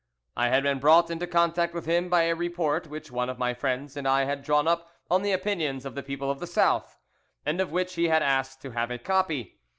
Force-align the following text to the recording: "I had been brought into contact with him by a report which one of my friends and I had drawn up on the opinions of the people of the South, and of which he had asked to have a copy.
"I 0.35 0.47
had 0.49 0.63
been 0.63 0.79
brought 0.79 1.11
into 1.11 1.27
contact 1.27 1.75
with 1.75 1.85
him 1.85 2.09
by 2.09 2.23
a 2.23 2.33
report 2.33 2.87
which 2.87 3.11
one 3.11 3.29
of 3.29 3.37
my 3.37 3.53
friends 3.53 3.95
and 3.95 4.07
I 4.07 4.23
had 4.25 4.41
drawn 4.41 4.67
up 4.67 4.89
on 5.11 5.21
the 5.21 5.31
opinions 5.31 5.85
of 5.85 5.93
the 5.93 6.01
people 6.01 6.31
of 6.31 6.39
the 6.39 6.47
South, 6.47 6.97
and 7.45 7.61
of 7.61 7.71
which 7.71 7.93
he 7.93 8.05
had 8.07 8.23
asked 8.23 8.63
to 8.63 8.71
have 8.71 8.89
a 8.89 8.97
copy. 8.97 9.59